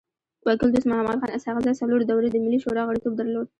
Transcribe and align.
وکيل 0.47 0.69
دوست 0.73 0.87
محمد 0.91 1.17
خان 1.21 1.31
اسحق 1.37 1.57
زی 1.65 1.73
څلور 1.81 2.01
دوري 2.03 2.29
د 2.31 2.35
ملي 2.43 2.59
شورا 2.63 2.83
غړیتوب 2.89 3.13
درلود. 3.17 3.47